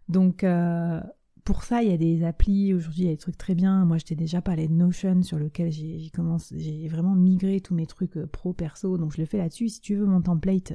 Donc 0.09 0.45
euh, 0.45 1.01
pour 1.45 1.65
ça, 1.65 1.83
il 1.83 1.91
y 1.91 1.93
a 1.93 1.99
des 1.99 2.25
applis, 2.25 2.73
aujourd'hui 2.73 3.03
il 3.03 3.07
y 3.07 3.11
a 3.11 3.13
des 3.13 3.19
trucs 3.19 3.37
très 3.37 3.55
bien. 3.55 3.85
Moi 3.85 3.99
je 3.99 4.05
t'ai 4.05 4.15
déjà 4.15 4.41
parlé 4.41 4.69
de 4.69 4.73
Notion 4.73 5.23
sur 5.23 5.39
lequel 5.39 5.71
j'ai 5.71 6.89
vraiment 6.89 7.15
migré 7.15 7.61
tous 7.61 7.75
mes 7.75 7.87
trucs 7.87 8.17
euh, 8.17 8.27
pro 8.27 8.53
perso, 8.53 8.97
donc 8.97 9.13
je 9.13 9.21
le 9.21 9.27
fais 9.27 9.39
là-dessus. 9.39 9.69
Si 9.69 9.81
tu 9.81 9.95
veux 9.97 10.07
mon 10.07 10.23
template, 10.23 10.75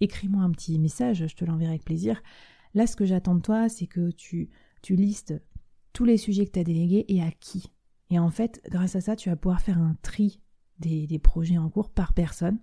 écris-moi 0.00 0.42
un 0.42 0.50
petit 0.50 0.78
message, 0.78 1.26
je 1.26 1.34
te 1.34 1.44
l'enverrai 1.44 1.72
avec 1.72 1.84
plaisir. 1.84 2.22
Là, 2.74 2.86
ce 2.86 2.96
que 2.96 3.04
j'attends 3.04 3.34
de 3.34 3.42
toi, 3.42 3.68
c'est 3.68 3.86
que 3.86 4.10
tu 4.10 4.48
listes 4.90 5.34
tous 5.92 6.04
les 6.04 6.16
sujets 6.16 6.46
que 6.46 6.52
tu 6.52 6.58
as 6.58 6.64
délégués 6.64 7.04
et 7.08 7.22
à 7.22 7.30
qui. 7.30 7.70
Et 8.10 8.18
en 8.18 8.30
fait, 8.30 8.60
grâce 8.70 8.96
à 8.96 9.00
ça, 9.00 9.16
tu 9.16 9.30
vas 9.30 9.36
pouvoir 9.36 9.60
faire 9.60 9.78
un 9.78 9.96
tri 10.02 10.40
des, 10.78 11.18
projets 11.18 11.58
en 11.58 11.68
cours 11.68 11.90
par 11.90 12.12
personne. 12.12 12.58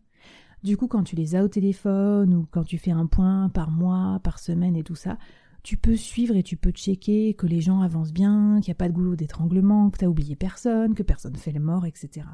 Du 0.63 0.75
coup, 0.75 0.87
quand 0.87 1.03
tu 1.03 1.15
les 1.15 1.35
as 1.35 1.43
au 1.43 1.47
téléphone 1.47 2.33
ou 2.33 2.47
quand 2.51 2.63
tu 2.63 2.77
fais 2.77 2.91
un 2.91 3.05
point 3.05 3.49
par 3.49 3.71
mois, 3.71 4.19
par 4.23 4.39
semaine 4.39 4.75
et 4.75 4.83
tout 4.83 4.95
ça, 4.95 5.17
tu 5.63 5.77
peux 5.77 5.95
suivre 5.95 6.35
et 6.35 6.43
tu 6.43 6.57
peux 6.57 6.71
checker 6.71 7.33
que 7.33 7.47
les 7.47 7.61
gens 7.61 7.81
avancent 7.81 8.13
bien, 8.13 8.59
qu'il 8.59 8.69
n'y 8.69 8.73
a 8.73 8.75
pas 8.75 8.89
de 8.89 8.93
goulot 8.93 9.15
d'étranglement, 9.15 9.89
que 9.89 9.97
tu 9.97 10.05
n'as 10.05 10.09
oublié 10.09 10.35
personne, 10.35 10.95
que 10.95 11.03
personne 11.03 11.35
fait 11.35 11.51
le 11.51 11.59
mort, 11.59 11.85
etc. 11.85 12.25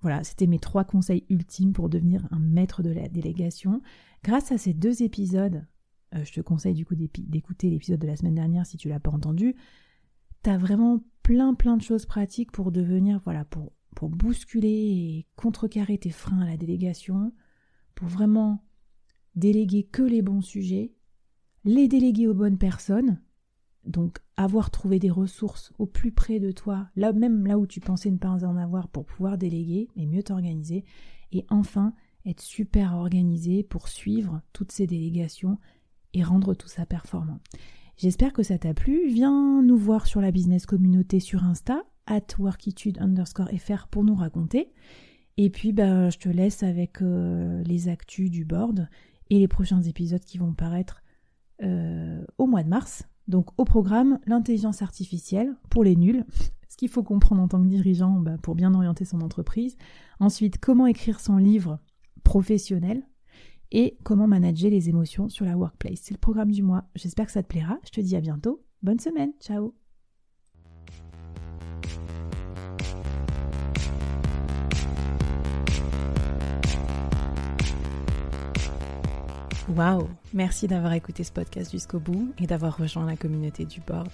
Voilà, 0.00 0.22
c'était 0.22 0.46
mes 0.46 0.58
trois 0.58 0.84
conseils 0.84 1.24
ultimes 1.28 1.72
pour 1.72 1.88
devenir 1.88 2.26
un 2.30 2.38
maître 2.38 2.82
de 2.82 2.90
la 2.90 3.08
délégation. 3.08 3.82
Grâce 4.22 4.52
à 4.52 4.58
ces 4.58 4.72
deux 4.72 5.02
épisodes, 5.02 5.64
euh, 6.14 6.24
je 6.24 6.32
te 6.32 6.40
conseille 6.40 6.74
du 6.74 6.84
coup 6.84 6.94
d'écouter 6.94 7.70
l'épisode 7.70 8.00
de 8.00 8.06
la 8.06 8.16
semaine 8.16 8.34
dernière 8.34 8.66
si 8.66 8.76
tu 8.76 8.88
l'as 8.88 9.00
pas 9.00 9.10
entendu, 9.10 9.56
tu 10.44 10.50
as 10.50 10.58
vraiment 10.58 11.02
plein 11.28 11.52
plein 11.52 11.76
de 11.76 11.82
choses 11.82 12.06
pratiques 12.06 12.52
pour 12.52 12.72
devenir, 12.72 13.20
voilà, 13.22 13.44
pour, 13.44 13.74
bousculer 14.00 14.68
et 14.68 15.26
contrecarrer 15.36 15.98
tes 15.98 16.08
freins 16.08 16.40
à 16.40 16.46
la 16.46 16.56
délégation, 16.56 17.34
pour 17.94 18.08
vraiment 18.08 18.64
déléguer 19.34 19.82
que 19.82 20.02
les 20.02 20.22
bons 20.22 20.40
sujets, 20.40 20.94
les 21.64 21.86
déléguer 21.86 22.28
aux 22.28 22.34
bonnes 22.34 22.56
personnes, 22.56 23.20
donc 23.84 24.20
avoir 24.38 24.70
trouvé 24.70 24.98
des 24.98 25.10
ressources 25.10 25.70
au 25.78 25.84
plus 25.84 26.12
près 26.12 26.40
de 26.40 26.50
toi, 26.50 26.88
là 26.96 27.12
même 27.12 27.46
là 27.46 27.58
où 27.58 27.66
tu 27.66 27.80
pensais 27.80 28.10
ne 28.10 28.16
pas 28.16 28.46
en 28.46 28.56
avoir 28.56 28.88
pour 28.88 29.04
pouvoir 29.04 29.36
déléguer, 29.36 29.90
mais 29.96 30.06
mieux 30.06 30.22
t'organiser, 30.22 30.86
et 31.32 31.44
enfin 31.50 31.92
être 32.24 32.40
super 32.40 32.94
organisé 32.94 33.64
pour 33.64 33.88
suivre 33.88 34.40
toutes 34.54 34.72
ces 34.72 34.86
délégations 34.86 35.58
et 36.14 36.22
rendre 36.22 36.54
tout 36.54 36.68
ça 36.68 36.86
performant. 36.86 37.40
J'espère 37.98 38.32
que 38.32 38.44
ça 38.44 38.58
t'a 38.58 38.74
plu. 38.74 39.08
Viens 39.08 39.60
nous 39.60 39.76
voir 39.76 40.06
sur 40.06 40.20
la 40.20 40.30
business 40.30 40.66
communauté 40.66 41.18
sur 41.18 41.42
Insta, 41.42 41.82
at 42.06 42.38
workitude 42.38 42.96
underscore 43.00 43.48
fr 43.58 43.88
pour 43.88 44.04
nous 44.04 44.14
raconter. 44.14 44.72
Et 45.36 45.50
puis, 45.50 45.72
ben, 45.72 46.08
je 46.08 46.18
te 46.18 46.28
laisse 46.28 46.62
avec 46.62 47.02
euh, 47.02 47.60
les 47.64 47.88
actus 47.88 48.30
du 48.30 48.44
board 48.44 48.88
et 49.30 49.40
les 49.40 49.48
prochains 49.48 49.82
épisodes 49.82 50.22
qui 50.22 50.38
vont 50.38 50.52
paraître 50.52 51.02
euh, 51.64 52.24
au 52.38 52.46
mois 52.46 52.62
de 52.62 52.68
mars. 52.68 53.02
Donc, 53.26 53.48
au 53.58 53.64
programme, 53.64 54.20
l'intelligence 54.26 54.80
artificielle 54.80 55.56
pour 55.68 55.82
les 55.82 55.96
nuls, 55.96 56.24
ce 56.68 56.76
qu'il 56.76 56.88
faut 56.88 57.02
comprendre 57.02 57.42
en 57.42 57.48
tant 57.48 57.60
que 57.60 57.68
dirigeant 57.68 58.20
ben, 58.20 58.38
pour 58.38 58.54
bien 58.54 58.74
orienter 58.74 59.06
son 59.06 59.22
entreprise. 59.22 59.76
Ensuite, 60.20 60.58
comment 60.58 60.86
écrire 60.86 61.18
son 61.18 61.36
livre 61.36 61.80
professionnel 62.22 63.02
et 63.72 63.96
comment 64.04 64.26
manager 64.26 64.70
les 64.70 64.88
émotions 64.88 65.28
sur 65.28 65.44
la 65.44 65.56
workplace. 65.56 66.00
C'est 66.02 66.14
le 66.14 66.18
programme 66.18 66.50
du 66.50 66.62
mois. 66.62 66.84
J'espère 66.94 67.26
que 67.26 67.32
ça 67.32 67.42
te 67.42 67.48
plaira. 67.48 67.78
Je 67.84 67.90
te 67.90 68.00
dis 68.00 68.16
à 68.16 68.20
bientôt. 68.20 68.62
Bonne 68.82 68.98
semaine. 68.98 69.32
Ciao. 69.40 69.74
Waouh 79.76 80.08
Merci 80.32 80.66
d'avoir 80.66 80.94
écouté 80.94 81.24
ce 81.24 81.32
podcast 81.32 81.70
jusqu'au 81.70 82.00
bout 82.00 82.32
et 82.38 82.46
d'avoir 82.46 82.78
rejoint 82.78 83.04
la 83.04 83.16
communauté 83.16 83.66
du 83.66 83.80
board. 83.80 84.08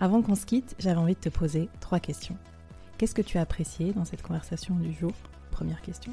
Avant 0.00 0.22
qu'on 0.22 0.34
se 0.34 0.46
quitte, 0.46 0.74
j'avais 0.78 0.98
envie 0.98 1.14
de 1.14 1.20
te 1.20 1.28
poser 1.28 1.68
trois 1.80 2.00
questions. 2.00 2.36
Qu'est-ce 2.96 3.14
que 3.14 3.22
tu 3.22 3.36
as 3.36 3.42
apprécié 3.42 3.92
dans 3.92 4.06
cette 4.06 4.22
conversation 4.22 4.74
du 4.76 4.92
jour? 4.92 5.12
Première 5.50 5.82
question. 5.82 6.12